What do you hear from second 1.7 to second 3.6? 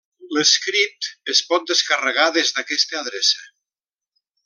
descarregar des d'aquesta adreça.